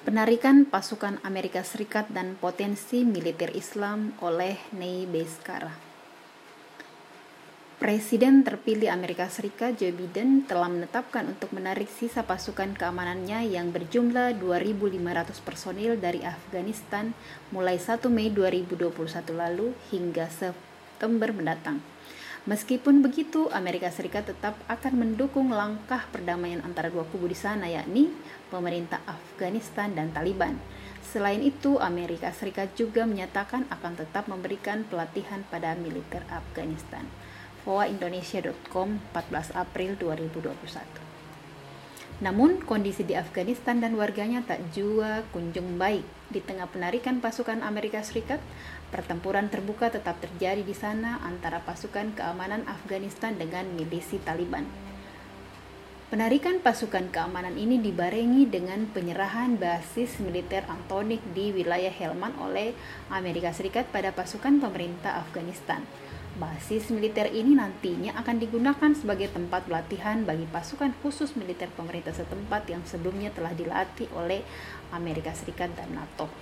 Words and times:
Penarikan 0.00 0.64
pasukan 0.64 1.20
Amerika 1.28 1.60
Serikat 1.60 2.08
dan 2.08 2.32
potensi 2.40 3.04
militer 3.04 3.52
Islam 3.52 4.16
oleh 4.24 4.56
Ney 4.72 5.04
Beskara. 5.04 5.76
Presiden 7.76 8.40
terpilih 8.40 8.88
Amerika 8.88 9.28
Serikat 9.28 9.76
Joe 9.76 9.92
Biden 9.92 10.48
telah 10.48 10.72
menetapkan 10.72 11.28
untuk 11.28 11.52
menarik 11.52 11.92
sisa 11.92 12.24
pasukan 12.24 12.80
keamanannya 12.80 13.52
yang 13.52 13.76
berjumlah 13.76 14.40
2.500 14.40 15.36
personil 15.44 16.00
dari 16.00 16.24
Afghanistan 16.24 17.12
mulai 17.52 17.76
1 17.76 18.00
Mei 18.08 18.32
2021 18.32 18.96
lalu 19.36 19.76
hingga 19.92 20.32
September 20.32 21.28
mendatang. 21.28 21.84
Meskipun 22.48 23.04
begitu, 23.04 23.52
Amerika 23.52 23.92
Serikat 23.92 24.32
tetap 24.32 24.56
akan 24.64 24.96
mendukung 24.96 25.52
langkah 25.52 26.08
perdamaian 26.08 26.64
antara 26.64 26.88
dua 26.88 27.04
kubu 27.04 27.28
di 27.28 27.36
sana, 27.36 27.68
yakni 27.68 28.08
pemerintah 28.48 29.04
Afghanistan 29.04 29.92
dan 29.92 30.08
Taliban. 30.16 30.56
Selain 31.04 31.44
itu, 31.44 31.76
Amerika 31.76 32.32
Serikat 32.32 32.72
juga 32.80 33.04
menyatakan 33.04 33.68
akan 33.68 33.92
tetap 33.92 34.24
memberikan 34.24 34.88
pelatihan 34.88 35.44
pada 35.52 35.76
militer 35.76 36.24
Afghanistan. 36.32 37.04
Indonesia.com 37.70 38.98
14 39.12 39.52
April 39.52 39.94
2021 40.00 41.09
namun, 42.20 42.60
kondisi 42.68 43.00
di 43.00 43.16
Afghanistan 43.16 43.80
dan 43.80 43.96
warganya 43.96 44.44
tak 44.44 44.60
jua 44.76 45.24
kunjung 45.32 45.80
baik. 45.80 46.04
Di 46.28 46.44
tengah 46.44 46.68
penarikan 46.68 47.16
pasukan 47.24 47.64
Amerika 47.64 48.04
Serikat, 48.04 48.44
pertempuran 48.92 49.48
terbuka 49.48 49.88
tetap 49.88 50.20
terjadi 50.20 50.60
di 50.60 50.76
sana 50.76 51.16
antara 51.24 51.64
pasukan 51.64 52.12
keamanan 52.12 52.68
Afghanistan 52.68 53.40
dengan 53.40 53.64
milisi 53.72 54.20
Taliban. 54.20 54.68
Penarikan 56.12 56.60
pasukan 56.60 57.08
keamanan 57.08 57.56
ini 57.56 57.80
dibarengi 57.80 58.44
dengan 58.44 58.84
penyerahan 58.90 59.56
basis 59.56 60.20
militer 60.20 60.66
Antonik 60.68 61.24
di 61.32 61.56
wilayah 61.56 61.94
Helmand 61.94 62.36
oleh 62.36 62.76
Amerika 63.08 63.54
Serikat 63.56 63.88
pada 63.88 64.12
pasukan 64.12 64.60
pemerintah 64.60 65.24
Afghanistan. 65.24 65.80
Basis 66.40 66.88
militer 66.88 67.28
ini 67.28 67.52
nantinya 67.52 68.16
akan 68.16 68.40
digunakan 68.40 68.96
sebagai 68.96 69.28
tempat 69.28 69.68
pelatihan 69.68 70.24
bagi 70.24 70.48
pasukan 70.48 70.96
khusus 71.04 71.36
militer 71.36 71.68
pemerintah 71.76 72.16
setempat 72.16 72.64
yang 72.72 72.80
sebelumnya 72.88 73.28
telah 73.28 73.52
dilatih 73.52 74.08
oleh 74.16 74.40
Amerika 74.88 75.36
Serikat 75.36 75.68
dan 75.76 75.92
NATO. 75.92 76.32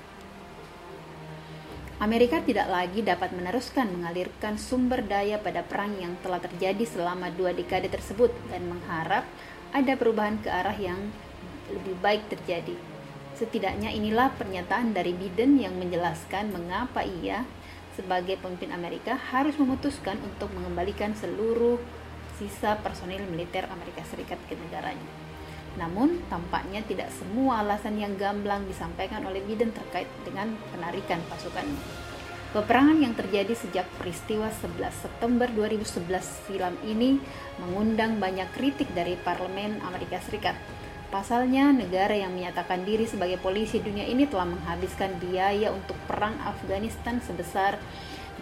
Amerika 1.98 2.38
tidak 2.38 2.70
lagi 2.70 3.02
dapat 3.02 3.34
meneruskan 3.34 3.90
mengalirkan 3.90 4.54
sumber 4.54 5.02
daya 5.02 5.34
pada 5.42 5.66
perang 5.66 5.90
yang 5.98 6.14
telah 6.22 6.38
terjadi 6.38 6.86
selama 6.86 7.34
dua 7.34 7.50
dekade 7.50 7.90
tersebut 7.90 8.30
dan 8.54 8.70
mengharap 8.70 9.26
ada 9.74 9.98
perubahan 9.98 10.38
ke 10.38 10.46
arah 10.46 10.78
yang 10.78 11.10
lebih 11.74 11.98
baik 11.98 12.22
terjadi. 12.30 12.78
Setidaknya 13.34 13.90
inilah 13.90 14.30
pernyataan 14.38 14.94
dari 14.94 15.10
Biden 15.10 15.58
yang 15.58 15.74
menjelaskan 15.74 16.54
mengapa 16.54 17.02
ia 17.02 17.42
sebagai 17.98 18.38
pemimpin 18.38 18.70
Amerika 18.70 19.18
harus 19.18 19.58
memutuskan 19.58 20.14
untuk 20.22 20.54
mengembalikan 20.54 21.18
seluruh 21.18 21.82
sisa 22.38 22.78
personil 22.78 23.26
militer 23.26 23.66
Amerika 23.66 24.06
Serikat 24.06 24.38
ke 24.46 24.54
negaranya. 24.54 25.10
Namun, 25.74 26.22
tampaknya 26.30 26.86
tidak 26.86 27.10
semua 27.10 27.66
alasan 27.66 27.98
yang 27.98 28.14
gamblang 28.14 28.62
disampaikan 28.70 29.26
oleh 29.26 29.42
Biden 29.42 29.74
terkait 29.74 30.06
dengan 30.22 30.54
penarikan 30.70 31.18
pasukannya. 31.26 32.06
Peperangan 32.48 32.96
yang 33.04 33.12
terjadi 33.12 33.52
sejak 33.52 33.84
peristiwa 34.00 34.48
11 34.48 34.88
September 34.94 35.44
2011 35.52 36.48
silam 36.48 36.80
ini 36.80 37.20
mengundang 37.60 38.16
banyak 38.16 38.48
kritik 38.56 38.88
dari 38.96 39.20
parlemen 39.20 39.84
Amerika 39.84 40.16
Serikat 40.24 40.56
Pasalnya, 41.08 41.72
negara 41.72 42.12
yang 42.12 42.36
menyatakan 42.36 42.84
diri 42.84 43.08
sebagai 43.08 43.40
polisi 43.40 43.80
dunia 43.80 44.04
ini 44.04 44.28
telah 44.28 44.44
menghabiskan 44.44 45.16
biaya 45.16 45.72
untuk 45.72 45.96
perang 46.04 46.36
Afghanistan 46.44 47.16
sebesar 47.24 47.80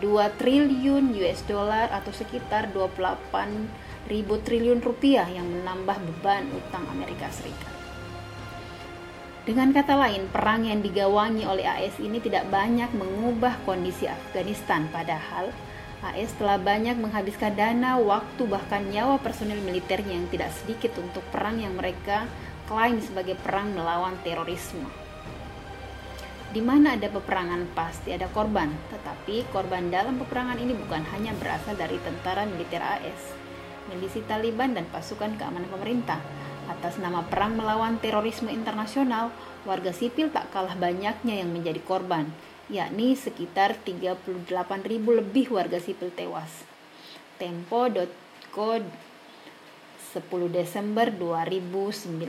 2 0.02 0.34
triliun 0.34 1.14
US 1.14 1.46
dollar 1.46 1.88
atau 1.94 2.10
sekitar 2.10 2.74
28 2.74 4.10
ribu 4.10 4.42
triliun 4.42 4.82
rupiah 4.82 5.30
yang 5.30 5.46
menambah 5.46 5.94
beban 5.94 6.50
utang 6.58 6.84
Amerika 6.90 7.30
Serikat. 7.30 7.70
Dengan 9.46 9.70
kata 9.70 9.94
lain, 9.94 10.26
perang 10.34 10.66
yang 10.66 10.82
digawangi 10.82 11.46
oleh 11.46 11.62
AS 11.62 12.02
ini 12.02 12.18
tidak 12.18 12.50
banyak 12.50 12.90
mengubah 12.98 13.62
kondisi 13.62 14.10
Afghanistan, 14.10 14.90
padahal 14.90 15.54
AS 16.04 16.36
telah 16.36 16.60
banyak 16.60 17.00
menghabiskan 17.00 17.56
dana, 17.56 17.96
waktu, 17.96 18.44
bahkan 18.44 18.84
nyawa 18.92 19.16
personil 19.16 19.56
militernya 19.64 20.20
yang 20.20 20.28
tidak 20.28 20.52
sedikit 20.52 20.92
untuk 21.00 21.24
perang 21.32 21.56
yang 21.56 21.72
mereka 21.72 22.28
klaim 22.68 23.00
sebagai 23.00 23.38
perang 23.40 23.72
melawan 23.72 24.12
terorisme. 24.20 24.84
Di 26.52 26.60
mana 26.60 26.96
ada 26.96 27.08
peperangan 27.08 27.68
pasti 27.72 28.12
ada 28.12 28.28
korban, 28.32 28.72
tetapi 28.92 29.48
korban 29.52 29.88
dalam 29.88 30.20
peperangan 30.20 30.56
ini 30.60 30.72
bukan 30.76 31.04
hanya 31.16 31.32
berasal 31.36 31.76
dari 31.76 32.00
tentara 32.00 32.44
militer 32.44 32.80
AS, 32.80 33.34
milisi 33.92 34.20
Taliban 34.24 34.76
dan 34.76 34.84
pasukan 34.88 35.36
keamanan 35.36 35.68
pemerintah. 35.68 36.20
Atas 36.66 36.98
nama 36.98 37.22
perang 37.22 37.54
melawan 37.54 38.02
terorisme 38.02 38.50
internasional, 38.50 39.30
warga 39.62 39.94
sipil 39.94 40.32
tak 40.34 40.50
kalah 40.50 40.74
banyaknya 40.74 41.44
yang 41.44 41.50
menjadi 41.54 41.78
korban, 41.84 42.30
yakni 42.66 43.14
sekitar 43.14 43.78
38.000 43.86 44.42
lebih 45.06 45.54
warga 45.54 45.78
sipil 45.78 46.10
tewas. 46.10 46.66
Tempo.co 47.38 48.82
10 50.16 50.48
Desember 50.48 51.12
2019. 51.12 52.24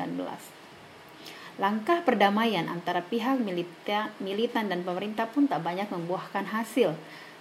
Langkah 1.57 2.05
perdamaian 2.05 2.69
antara 2.69 3.01
pihak 3.01 3.41
milita, 3.41 4.13
militan 4.21 4.69
dan 4.69 4.85
pemerintah 4.85 5.25
pun 5.25 5.49
tak 5.49 5.65
banyak 5.65 5.89
membuahkan 5.89 6.45
hasil. 6.53 6.93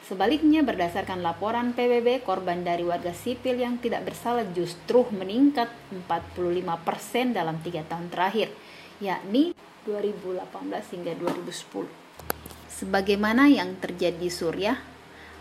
Sebaliknya, 0.06 0.62
berdasarkan 0.62 1.20
laporan 1.20 1.74
PBB, 1.74 2.22
korban 2.22 2.62
dari 2.62 2.86
warga 2.86 3.10
sipil 3.10 3.58
yang 3.58 3.76
tidak 3.82 4.06
bersalah 4.06 4.46
justru 4.54 5.04
meningkat 5.10 5.68
45% 6.08 7.34
dalam 7.34 7.58
tiga 7.60 7.82
tahun 7.84 8.06
terakhir, 8.08 8.54
yakni 9.02 9.52
2018 9.84 10.94
hingga 10.94 11.12
2010. 11.18 12.06
Sebagaimana 12.76 13.48
yang 13.48 13.81
terjadi 13.81 14.20
di 14.20 14.28
Suriah, 14.28 14.76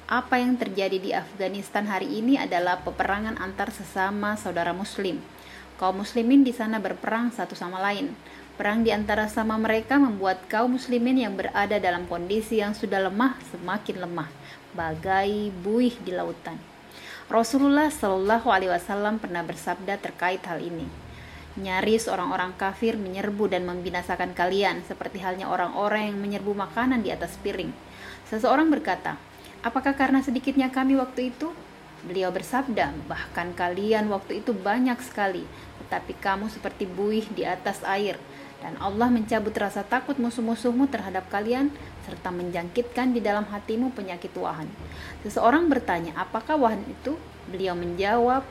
apa 0.07 0.40
yang 0.40 0.56
terjadi 0.56 0.96
di 1.03 1.12
Afghanistan 1.12 1.84
hari 1.84 2.07
ini 2.07 2.40
adalah 2.40 2.79
peperangan 2.79 3.35
antar 3.44 3.75
sesama 3.75 4.40
saudara 4.40 4.72
muslim. 4.72 5.19
Kaum 5.75 6.00
muslimin 6.00 6.47
di 6.47 6.56
sana 6.56 6.79
berperang 6.79 7.35
satu 7.35 7.51
sama 7.51 7.84
lain. 7.84 8.16
Perang 8.56 8.88
di 8.88 8.96
antara 8.96 9.28
sama 9.28 9.59
mereka 9.59 10.00
membuat 10.00 10.47
kaum 10.47 10.79
muslimin 10.79 11.28
yang 11.28 11.35
berada 11.35 11.75
dalam 11.75 12.07
kondisi 12.07 12.63
yang 12.63 12.72
sudah 12.72 13.03
lemah 13.12 13.35
semakin 13.52 14.07
lemah, 14.07 14.31
bagai 14.72 15.52
buih 15.59 15.91
di 16.07 16.16
lautan. 16.16 16.56
Rasulullah 17.28 17.91
Shallallahu 17.91 18.47
Alaihi 18.47 18.72
Wasallam 18.72 19.19
pernah 19.19 19.44
bersabda 19.44 20.00
terkait 20.00 20.40
hal 20.47 20.63
ini. 20.63 21.04
Nyaris 21.55 22.11
orang-orang 22.11 22.51
kafir 22.59 22.99
menyerbu 22.99 23.47
dan 23.47 23.63
membinasakan 23.63 24.35
kalian, 24.35 24.83
seperti 24.83 25.23
halnya 25.23 25.47
orang-orang 25.47 26.11
yang 26.11 26.19
menyerbu 26.19 26.51
makanan 26.51 26.99
di 26.99 27.16
atas 27.16 27.39
piring. 27.39 27.71
Seseorang 28.27 28.67
berkata, 28.67 29.16
Apakah 29.66 29.97
karena 29.97 30.21
sedikitnya 30.21 30.69
kami 30.69 30.93
waktu 30.93 31.33
itu? 31.33 31.49
Beliau 32.05 32.29
bersabda, 32.29 32.93
bahkan 33.09 33.49
kalian 33.57 34.05
waktu 34.13 34.45
itu 34.45 34.53
banyak 34.53 35.01
sekali, 35.01 35.41
tetapi 35.81 36.13
kamu 36.21 36.53
seperti 36.53 36.85
buih 36.85 37.25
di 37.33 37.49
atas 37.49 37.81
air. 37.81 38.22
Dan 38.61 38.77
Allah 38.77 39.09
mencabut 39.09 39.57
rasa 39.57 39.81
takut 39.81 40.22
musuh-musuhmu 40.22 40.85
terhadap 40.85 41.25
kalian, 41.33 41.73
serta 42.05 42.29
menjangkitkan 42.29 43.17
di 43.17 43.25
dalam 43.25 43.49
hatimu 43.49 43.89
penyakit 43.97 44.37
wahan. 44.37 44.69
Seseorang 45.25 45.66
bertanya, 45.66 46.13
apakah 46.13 46.61
wahan 46.61 46.85
itu? 46.85 47.17
Beliau 47.49 47.73
menjawab, 47.73 48.45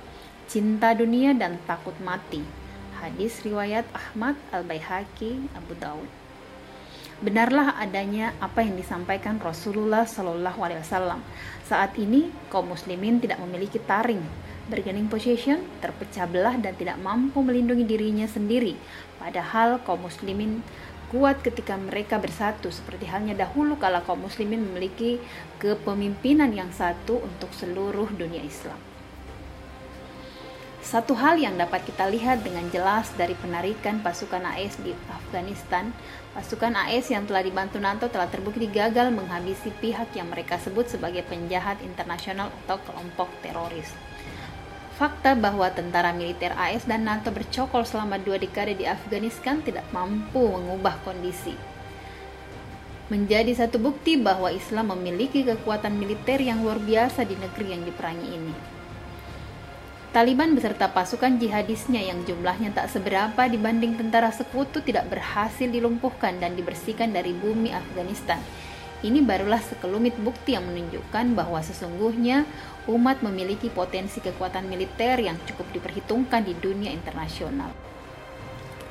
cinta 0.51 0.99
dunia 0.99 1.31
dan 1.31 1.63
takut 1.63 1.95
mati. 2.03 2.64
Hadis 3.05 3.45
riwayat 3.45 3.85
Ahmad 3.93 4.33
Al-Baihaqi 4.49 5.53
Abu 5.53 5.77
Dawud 5.77 6.09
benarlah 7.21 7.77
adanya 7.77 8.33
apa 8.41 8.65
yang 8.65 8.81
disampaikan 8.81 9.37
Rasulullah 9.37 10.09
Shallallahu 10.09 10.65
Alaihi 10.65 10.81
Wasallam. 10.81 11.21
Saat 11.69 12.01
ini 12.01 12.33
kaum 12.49 12.73
muslimin 12.73 13.21
tidak 13.21 13.45
memiliki 13.45 13.77
taring, 13.77 14.25
bargaining 14.73 15.13
position, 15.13 15.69
terpecah 15.85 16.25
belah 16.25 16.57
dan 16.57 16.73
tidak 16.81 16.97
mampu 16.97 17.45
melindungi 17.45 17.85
dirinya 17.85 18.25
sendiri. 18.25 18.73
Padahal 19.21 19.85
kaum 19.85 20.09
muslimin 20.09 20.65
kuat 21.13 21.45
ketika 21.45 21.77
mereka 21.77 22.17
bersatu 22.17 22.73
seperti 22.73 23.05
halnya 23.05 23.37
dahulu 23.37 23.77
kala 23.77 24.01
kaum 24.01 24.25
muslimin 24.25 24.65
memiliki 24.65 25.21
kepemimpinan 25.61 26.57
yang 26.57 26.73
satu 26.73 27.21
untuk 27.21 27.53
seluruh 27.53 28.09
dunia 28.17 28.41
Islam. 28.41 28.94
Satu 30.85 31.17
hal 31.17 31.41
yang 31.41 31.57
dapat 31.57 31.81
kita 31.89 32.05
lihat 32.13 32.45
dengan 32.45 32.69
jelas 32.69 33.09
dari 33.17 33.33
penarikan 33.33 34.05
pasukan 34.05 34.45
AS 34.45 34.77
di 34.85 34.93
Afghanistan, 35.09 35.89
pasukan 36.37 36.77
AS 36.77 37.09
yang 37.09 37.25
telah 37.25 37.41
dibantu 37.41 37.81
NATO 37.81 38.13
telah 38.13 38.29
terbukti 38.29 38.69
gagal 38.69 39.09
menghabisi 39.09 39.73
pihak 39.81 40.13
yang 40.13 40.29
mereka 40.29 40.61
sebut 40.61 40.85
sebagai 40.93 41.25
penjahat 41.25 41.81
internasional 41.81 42.53
atau 42.63 42.77
kelompok 42.85 43.33
teroris. 43.41 43.89
Fakta 45.01 45.33
bahwa 45.33 45.73
tentara 45.73 46.13
militer 46.13 46.53
AS 46.53 46.85
dan 46.85 47.09
NATO 47.09 47.33
bercokol 47.33 47.89
selama 47.89 48.21
dua 48.21 48.37
dekade 48.37 48.77
di 48.77 48.85
Afghanistan 48.85 49.65
tidak 49.65 49.89
mampu 49.89 50.53
mengubah 50.53 51.01
kondisi. 51.01 51.57
Menjadi 53.09 53.57
satu 53.57 53.81
bukti 53.81 54.21
bahwa 54.21 54.53
Islam 54.53 54.93
memiliki 54.93 55.49
kekuatan 55.49 55.97
militer 55.97 56.45
yang 56.45 56.61
luar 56.61 56.77
biasa 56.77 57.25
di 57.25 57.41
negeri 57.41 57.73
yang 57.73 57.89
diperangi 57.89 58.29
ini. 58.29 58.74
Taliban 60.15 60.55
beserta 60.55 60.95
pasukan 60.95 61.43
jihadisnya 61.43 61.99
yang 61.99 62.23
jumlahnya 62.23 62.71
tak 62.71 62.87
seberapa 62.87 63.51
dibanding 63.51 63.99
tentara 63.99 64.31
sekutu 64.31 64.79
tidak 64.79 65.11
berhasil 65.11 65.67
dilumpuhkan 65.67 66.39
dan 66.39 66.55
dibersihkan 66.55 67.11
dari 67.11 67.35
bumi 67.35 67.75
Afghanistan 67.75 68.39
ini 69.05 69.21
barulah 69.21 69.61
sekelumit 69.61 70.17
bukti 70.17 70.57
yang 70.57 70.65
menunjukkan 70.65 71.37
bahwa 71.37 71.61
sesungguhnya 71.61 72.49
umat 72.89 73.21
memiliki 73.21 73.69
potensi 73.69 74.25
kekuatan 74.25 74.65
militer 74.65 75.21
yang 75.21 75.37
cukup 75.45 75.69
diperhitungkan 75.77 76.41
di 76.41 76.57
dunia 76.57 76.89
internasional. 76.89 77.69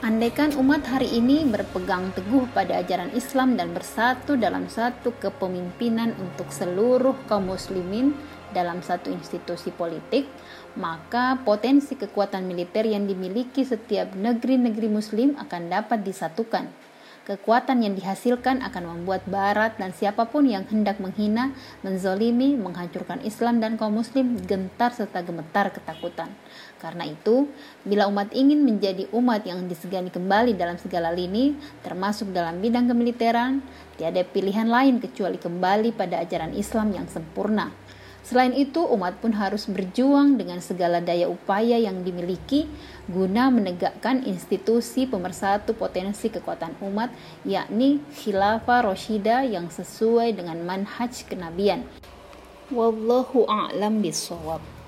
Andaikan 0.05 0.53
umat 0.61 0.85
hari 0.85 1.17
ini 1.17 1.41
berpegang 1.49 2.13
teguh 2.13 2.45
pada 2.53 2.77
ajaran 2.77 3.09
Islam 3.17 3.57
dan 3.57 3.73
bersatu 3.73 4.37
dalam 4.37 4.69
satu 4.69 5.17
kepemimpinan 5.17 6.13
untuk 6.21 6.53
seluruh 6.53 7.17
kaum 7.25 7.49
muslimin 7.49 8.13
dalam 8.53 8.85
satu 8.85 9.09
institusi 9.09 9.73
politik, 9.73 10.29
maka 10.77 11.41
potensi 11.41 11.97
kekuatan 11.97 12.45
militer 12.45 12.85
yang 12.85 13.09
dimiliki 13.09 13.65
setiap 13.65 14.13
negeri-negeri 14.13 14.87
muslim 14.87 15.33
akan 15.41 15.73
dapat 15.73 16.05
disatukan 16.05 16.69
Kekuatan 17.23 17.87
yang 17.87 17.95
dihasilkan 17.95 18.59
akan 18.67 18.83
membuat 18.83 19.23
Barat 19.23 19.79
dan 19.79 19.95
siapa 19.95 20.27
pun 20.27 20.43
yang 20.43 20.67
hendak 20.67 20.99
menghina, 20.99 21.55
menzolimi, 21.79 22.51
menghancurkan 22.59 23.23
Islam 23.23 23.63
dan 23.63 23.79
kaum 23.79 23.95
Muslim 23.95 24.35
gentar 24.43 24.91
serta 24.91 25.23
gemetar 25.23 25.71
ketakutan. 25.71 26.27
Karena 26.83 27.07
itu, 27.07 27.47
bila 27.87 28.11
umat 28.11 28.27
ingin 28.35 28.67
menjadi 28.67 29.07
umat 29.15 29.47
yang 29.47 29.63
disegani 29.71 30.11
kembali 30.11 30.59
dalam 30.59 30.75
segala 30.75 31.15
lini, 31.15 31.55
termasuk 31.79 32.27
dalam 32.35 32.59
bidang 32.59 32.91
kemiliteran, 32.91 33.63
tiada 33.95 34.19
pilihan 34.27 34.67
lain 34.67 34.99
kecuali 34.99 35.39
kembali 35.39 35.95
pada 35.95 36.19
ajaran 36.19 36.51
Islam 36.51 36.91
yang 36.91 37.07
sempurna 37.07 37.71
Selain 38.23 38.55
itu, 38.55 38.79
umat 38.79 39.19
pun 39.19 39.35
harus 39.35 39.67
berjuang 39.67 40.39
dengan 40.39 40.63
segala 40.63 41.03
daya 41.03 41.27
upaya 41.27 41.75
yang 41.75 42.07
dimiliki 42.07 42.71
guna 43.11 43.51
menegakkan 43.51 44.23
institusi 44.23 45.03
pemersatu 45.03 45.75
potensi 45.75 46.31
kekuatan 46.31 46.79
umat, 46.87 47.11
yakni 47.43 47.99
khilafah 48.15 48.87
Roshida 48.87 49.43
yang 49.43 49.67
sesuai 49.67 50.39
dengan 50.39 50.63
manhaj 50.63 51.27
kenabian. 51.27 51.83
Wallahu 52.71 53.43
a'lam 53.43 53.99
bishawab. 53.99 54.82